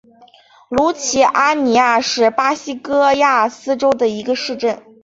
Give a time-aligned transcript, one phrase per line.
[0.67, 4.83] 卢齐阿尼亚是巴西戈亚斯州的一个市镇。